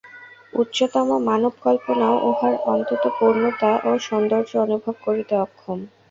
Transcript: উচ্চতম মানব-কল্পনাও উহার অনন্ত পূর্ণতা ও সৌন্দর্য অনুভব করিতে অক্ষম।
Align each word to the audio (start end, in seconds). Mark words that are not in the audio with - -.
উচ্চতম 0.53 1.07
মানব-কল্পনাও 1.27 2.15
উহার 2.29 2.53
অনন্ত 2.65 2.89
পূর্ণতা 3.17 3.71
ও 3.83 3.99
সৌন্দর্য 4.07 4.51
অনুভব 4.65 4.95
করিতে 5.05 5.33
অক্ষম। 5.37 5.77